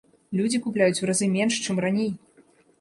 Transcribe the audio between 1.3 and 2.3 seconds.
менш, чым раней!